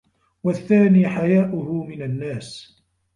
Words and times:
وَالثَّانِي 0.43 1.07
حَيَاؤُهُ 1.07 1.83
مِنْ 1.85 2.01
النَّاسِ 2.01 2.77